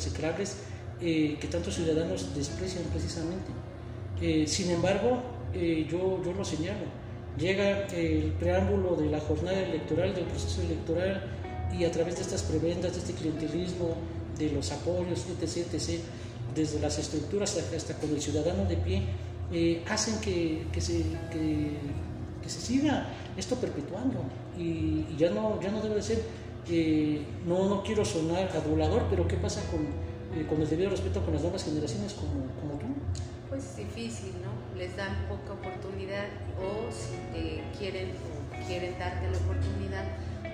[0.00, 0.56] execrables
[1.00, 3.50] eh, que tantos ciudadanos desprecian precisamente.
[4.20, 5.22] Eh, sin embargo,
[5.54, 6.84] eh, yo, yo lo señalo,
[7.38, 11.22] llega el preámbulo de la jornada electoral, del proceso electoral,
[11.78, 13.96] y a través de estas prebendas, de este clientelismo,
[14.38, 16.00] de los apoyos, etc., etc.,
[16.54, 19.02] desde las estructuras hasta con el ciudadano de pie,
[19.88, 21.70] hacen que, que, se, que,
[22.48, 23.06] se siga
[23.36, 24.24] esto perpetuando
[24.58, 26.22] y, ya, no, ya no debe de ser,
[27.46, 29.80] no, no quiero sonar adulador, pero ¿qué pasa con,
[30.38, 32.86] eh, con el debido respeto con las nuevas generaciones como, como tú?
[33.48, 34.78] Pues es difícil, ¿no?
[34.78, 36.26] Les dan poca oportunidad
[36.58, 38.10] o si te quieren
[38.66, 40.04] quieren darte la oportunidad,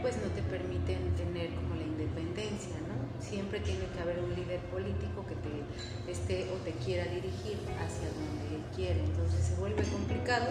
[0.01, 2.97] pues no te permiten tener como la independencia, ¿no?
[3.21, 8.09] Siempre tiene que haber un líder político que te esté o te quiera dirigir hacia
[8.13, 10.47] donde él quiere, entonces se vuelve complicado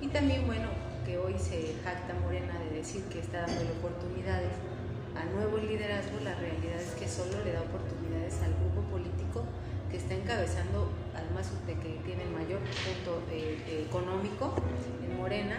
[0.00, 0.68] y también, bueno,
[1.04, 4.52] que hoy se jacta Morena de decir que está dando oportunidades
[5.16, 9.44] a nuevos liderazgos, la realidad es que solo le da oportunidades al grupo político
[9.90, 14.54] que está encabezando, además de que tiene el mayor punto eh, eh, económico
[15.02, 15.58] en Morena,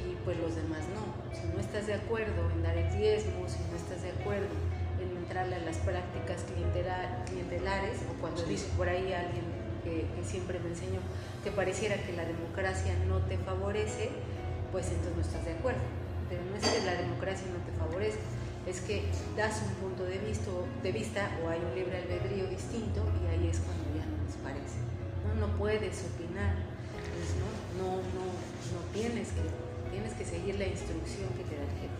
[0.00, 1.04] y pues los demás no.
[1.36, 4.48] Si no estás de acuerdo en dar el diezmo, si no estás de acuerdo
[5.00, 9.44] en entrarle a las prácticas clientelares, o cuando dice por ahí alguien
[9.84, 11.00] que, que siempre me enseñó
[11.44, 14.10] que pareciera que la democracia no te favorece,
[14.72, 15.80] pues entonces no estás de acuerdo.
[16.28, 18.20] Pero no es que la democracia no te favorezca,
[18.68, 19.02] es que
[19.36, 20.50] das un punto de vista,
[20.82, 24.36] de vista o hay un libre albedrío distinto y ahí es cuando ya no les
[24.44, 24.76] parece.
[25.24, 26.54] No, no puedes opinar,
[26.92, 27.48] pues, ¿no?
[27.80, 29.42] No, no, no tienes que,
[29.90, 31.98] tienes que seguir la instrucción que te da el jefe.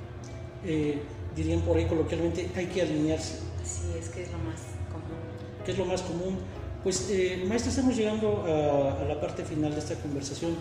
[0.65, 1.03] Eh,
[1.35, 3.39] dirían por ahí coloquialmente, hay que alinearse.
[3.65, 4.61] Sí, es que es lo más
[4.93, 5.19] común.
[5.65, 6.39] ¿Qué es lo más común?
[6.83, 10.55] Pues, eh, maestra, estamos llegando a, a la parte final de esta conversación.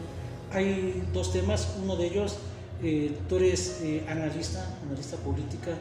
[0.51, 2.37] Hay dos temas, uno de ellos
[2.83, 5.71] eh, tú eres eh, analista, analista política,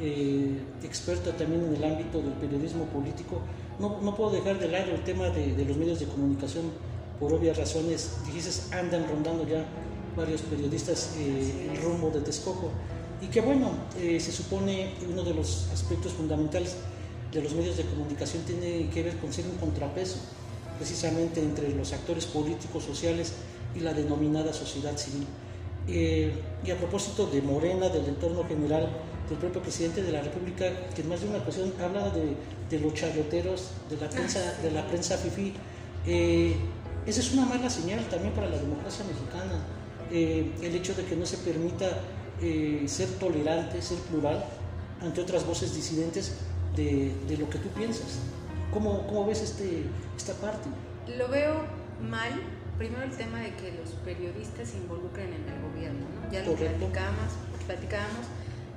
[0.00, 3.40] eh, experta también en el ámbito del periodismo político.
[3.78, 6.64] No, no puedo dejar de lado el tema de, de, los medios de comunicación
[7.20, 8.16] por obvias razones.
[8.26, 9.64] Dijiste, andan rondando ya
[10.16, 12.70] varios periodistas el rumbo de Texcoco.
[13.22, 16.76] Y que bueno, se supone uno de los aspectos fundamentales
[17.32, 20.16] de los medios de comunicación tiene que ver con ser un contrapeso
[20.78, 23.34] precisamente entre los actores políticos, sociales
[23.76, 25.26] y la denominada sociedad civil.
[25.88, 26.32] Eh,
[26.64, 28.88] y a propósito de Morena, del entorno general,
[29.28, 32.34] del propio presidente de la República, que en más de una ocasión habla de,
[32.68, 35.52] de los chayoteros, de la prensa, ah, de la prensa fifí,
[36.06, 36.54] eh,
[37.06, 39.64] esa es una mala señal también para la democracia mexicana.
[40.12, 41.86] Eh, el hecho de que no se permita
[42.86, 44.42] ser tolerante, ser plural
[45.02, 46.36] ante otras voces disidentes
[46.74, 48.18] de, de lo que tú piensas.
[48.72, 49.84] ¿Cómo, ¿Cómo, ves este,
[50.16, 50.68] esta parte?
[51.18, 51.64] Lo veo
[52.00, 52.40] mal
[52.80, 56.32] primero el tema de que los periodistas se involucren en el gobierno, ¿no?
[56.32, 57.36] Ya lo platicábamos,
[57.66, 58.24] platicábamos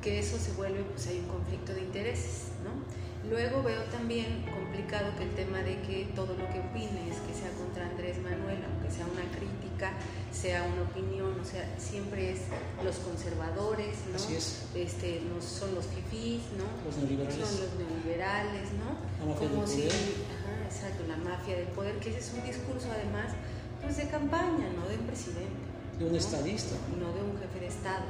[0.01, 2.75] que eso se vuelve, pues hay un conflicto de intereses, ¿no?
[3.29, 7.49] Luego veo también complicado que el tema de que todo lo que opines, que sea
[7.55, 9.95] contra Andrés Manuel, aunque sea una crítica,
[10.33, 12.41] sea una opinión, o sea, siempre es
[12.83, 14.17] los conservadores, ¿no?
[14.17, 14.67] Así es.
[14.75, 16.67] Este, no, son los fifís, ¿no?
[16.83, 17.39] Los neoliberales.
[17.39, 18.99] Son los neoliberales, ¿no?
[19.23, 19.95] La mafia Como del si, poder.
[20.27, 23.31] ajá, exacto, la mafia del poder, que ese es un discurso además
[23.83, 25.59] pues de campaña, no de un presidente.
[25.99, 26.75] De un estadista.
[26.97, 28.07] No de un jefe de Estado.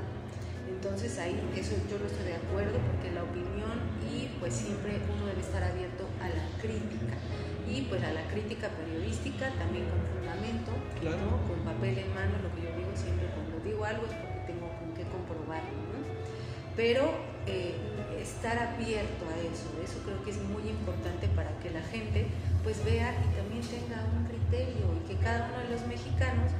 [0.69, 5.27] Entonces ahí eso yo no estoy de acuerdo porque la opinión y pues siempre uno
[5.27, 7.17] debe estar abierto a la crítica
[7.67, 11.39] y pues a la crítica periodística también con fundamento, claro.
[11.47, 14.67] con papel en mano, lo que yo digo siempre cuando digo algo es porque tengo
[14.79, 15.99] con qué comprobarlo, ¿no?
[16.75, 17.11] Pero
[17.47, 17.75] eh,
[18.19, 22.27] estar abierto a eso, eso creo que es muy importante para que la gente
[22.63, 26.51] pues vea y también tenga un criterio y que cada uno de los mexicanos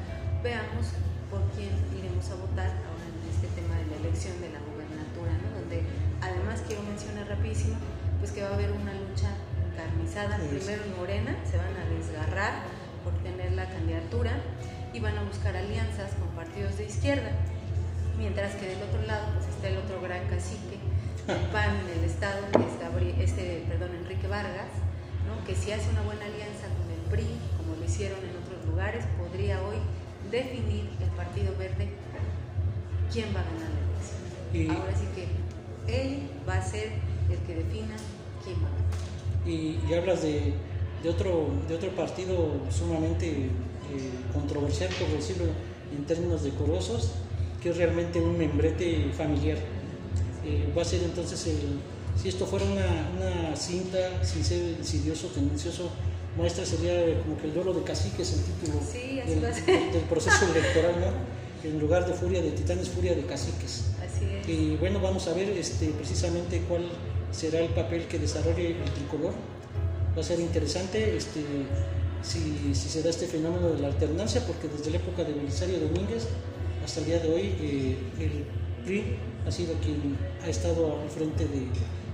[0.41, 0.97] veamos
[1.29, 5.33] por quién iremos a votar ahora en este tema de la elección de la gobernatura,
[5.37, 5.61] ¿no?
[5.61, 5.85] donde
[6.21, 7.77] además quiero mencionar rapidísimo
[8.19, 9.29] pues que va a haber una lucha
[9.61, 12.65] encarnizada, primero en Morena, se van a desgarrar
[13.03, 14.31] por tener la candidatura
[14.93, 17.31] y van a buscar alianzas con partidos de izquierda,
[18.17, 20.81] mientras que del otro lado pues está el otro gran cacique
[21.27, 22.59] el PAN en el Estado, que
[23.23, 24.67] es este, perdón, Enrique Vargas,
[25.45, 27.27] que si hace una buena alianza con el PRI,
[27.83, 29.75] lo hicieron en otros lugares, podría hoy
[30.31, 31.89] definir el Partido Verde
[33.11, 34.77] quién va a ganar la elección.
[34.77, 36.91] Ahora sí que él va a ser
[37.29, 37.95] el que defina
[38.43, 39.45] quién va a ganar.
[39.45, 40.53] Y, hablas de,
[41.03, 43.49] de, otro, de otro partido sumamente eh,
[44.31, 45.45] controversial, por decirlo
[45.95, 47.11] en términos decorosos,
[47.61, 49.57] que es realmente un membrete familiar.
[50.45, 51.79] Eh, va a ser entonces el,
[52.19, 55.89] si esto fuera una, una cinta, sin ser insidioso, tendencioso,
[56.35, 59.41] muestra sería como que el duelo de caciques, el título sí, del,
[59.91, 61.69] del, proceso electoral, ¿no?
[61.69, 63.85] En lugar de furia de titanes, furia de caciques.
[64.03, 64.49] Así es.
[64.49, 66.89] Y bueno, vamos a ver este, precisamente cuál
[67.31, 69.33] será el papel que desarrolle el tricolor
[70.15, 71.41] va a ser interesante este,
[72.21, 75.79] si, si, se da este fenómeno de la alternancia, porque desde la época de Belisario
[75.79, 76.27] Domínguez
[76.83, 78.45] hasta el día de hoy eh, el
[78.85, 81.67] PRI ha sido quien ha estado al frente de,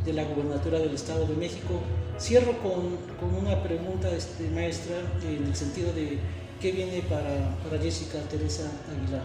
[0.05, 1.81] de, la gubernatura del Estado de México.
[2.19, 6.19] Cierro con, con una pregunta este, maestra en el sentido de
[6.59, 9.23] qué viene para, para Jessica Teresa Aguilar.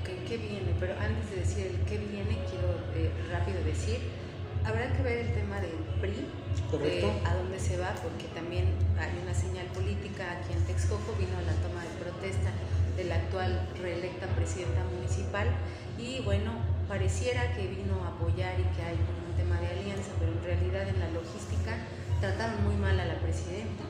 [0.00, 0.74] Ok, ¿qué viene?
[0.80, 3.98] Pero antes de decir el qué viene, quiero eh, rápido decir
[4.64, 6.22] Habrá que ver el tema del PRI,
[7.26, 8.66] a dónde se va, porque también
[8.96, 10.38] hay una señal política.
[10.38, 12.54] Aquí en Texcoco vino la toma de protesta
[12.96, 15.48] de la actual reelecta presidenta municipal
[15.98, 16.52] y bueno,
[16.88, 20.88] pareciera que vino a apoyar y que hay un tema de alianza, pero en realidad
[20.88, 21.76] en la logística
[22.20, 23.84] trataron muy mal a la presidenta.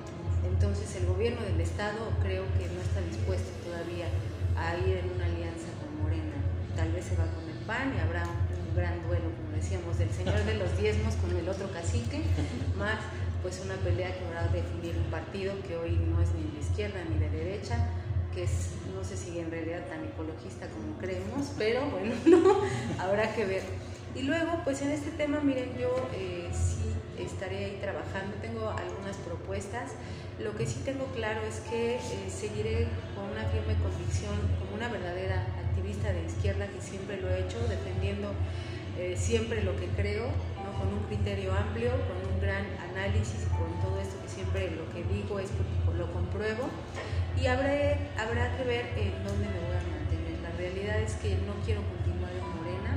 [0.44, 4.06] Entonces el gobierno del estado creo que no está dispuesto todavía
[4.56, 6.36] a ir en una alianza con Morena.
[6.76, 10.42] Tal vez se va con el PAN y habrá un gran duelo decíamos, del señor
[10.44, 12.20] de los diezmos con el otro cacique,
[12.76, 12.98] más
[13.42, 16.98] pues una pelea que a definir un partido que hoy no es ni de izquierda
[17.08, 17.88] ni de derecha,
[18.34, 22.60] que es, no sé si en realidad tan ecologista como creemos, pero bueno, no,
[22.98, 23.62] habrá que ver.
[24.14, 26.92] Y luego, pues en este tema, miren, yo eh, sí
[27.22, 29.92] estaré ahí trabajando, tengo algunas propuestas.
[30.38, 34.88] Lo que sí tengo claro es que eh, seguiré con una firme convicción como una
[34.88, 38.32] verdadera activista de izquierda que siempre lo he hecho, defendiendo
[38.98, 40.26] eh, siempre lo que creo,
[40.60, 40.78] ¿no?
[40.78, 45.04] con un criterio amplio, con un gran análisis, con todo esto que siempre lo que
[45.04, 46.68] digo es porque lo compruebo
[47.42, 50.38] y habrá, habrá que ver en dónde me voy a mantener.
[50.46, 52.94] La realidad es que no quiero continuar en Morena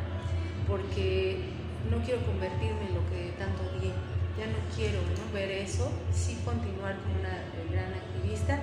[0.67, 1.49] porque
[1.89, 3.89] no quiero convertirme en lo que tanto di.
[4.37, 5.33] Ya no quiero ¿no?
[5.33, 8.59] ver eso, sí continuar como una gran activista,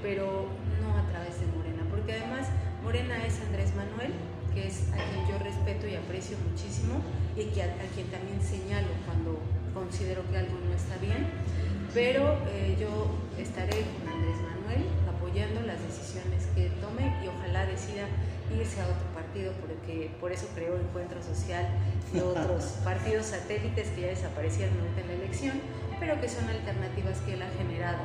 [0.00, 0.48] pero
[0.80, 2.48] no a través de Morena, porque además
[2.82, 4.14] Morena es Andrés Manuel,
[4.54, 7.02] que es a quien yo respeto y aprecio muchísimo
[7.36, 9.42] y a, quien también señalo cuando
[9.74, 11.26] considero que algo no está bien,
[11.92, 15.05] pero eh, yo estaré con Andrés Manuel
[16.16, 18.06] decisiones que tome y ojalá decida
[18.54, 21.66] irse a otro partido, porque por eso creó Encuentro Social
[22.14, 25.60] y otros partidos satélites que ya desaparecieron en la elección,
[26.00, 27.98] pero que son alternativas que él ha generado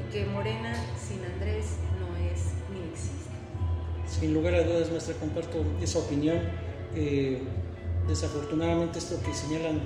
[0.00, 3.30] y que Morena sin Andrés no es ni existe.
[4.06, 6.38] Sin lugar a dudas, maestra, comparto esa opinión.
[6.94, 7.42] Eh,
[8.06, 9.80] desafortunadamente, esto que señalan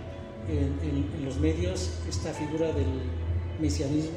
[0.48, 2.86] en, los medios, esta figura del
[3.60, 4.16] mesianismo,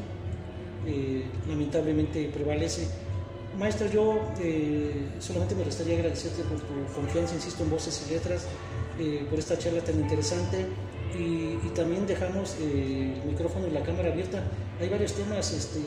[0.85, 2.87] eh, lamentablemente prevalece.
[3.57, 8.45] Maestra, yo eh, solamente me restaría agradecerte por tu confianza, insisto, en voces y letras,
[9.29, 10.67] por esta charla tan interesante
[11.17, 14.43] y, también dejamos el micrófono y la cámara abierta.
[14.79, 15.79] Hay varios temas este,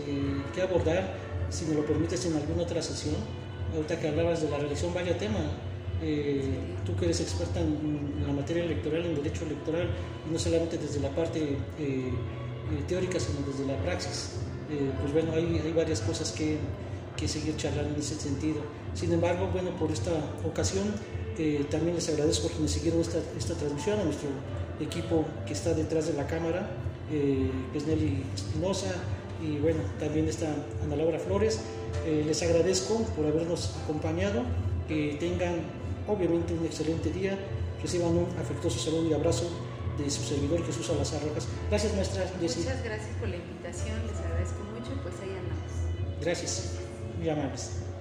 [0.55, 1.15] que abordar,
[1.51, 3.15] si me lo permites, en alguna otra sesión
[3.75, 5.41] ahorita que hablabas de la religión, vaya tema.
[6.03, 9.89] Eh, tú que eres experta en, la materia electoral, en derecho electoral,
[10.31, 12.13] no solamente desde la parte eh, eh,
[12.87, 14.33] teórica, sino desde la praxis.
[15.01, 16.59] pues bueno, hay varias cosas que,
[17.17, 18.61] que, seguir charlando en ese sentido.
[18.95, 20.13] Sin embargo, bueno, por esta
[20.47, 20.85] ocasión
[21.71, 24.29] también les agradezco que me siguieron esta, esta transmisión, a nuestro
[24.81, 26.71] equipo que está detrás de la cámara,
[27.11, 28.95] que es Nelly Espinosa,
[29.43, 31.61] y bueno, también está Ana Laura Flores.
[32.07, 34.43] Eh, les agradezco por habernos acompañado,
[34.89, 35.57] que tengan
[36.07, 37.39] obviamente un excelente día,
[37.83, 39.51] reciban un afectuoso saludo y abrazo
[39.99, 41.47] de su servidor Jesús Salazar Rojas.
[41.71, 46.21] Gracias maestra Muchas gracias por la invitación, les agradezco mucho, pues ahí andamos.
[46.21, 46.73] Gracias,
[47.19, 47.94] muy amables.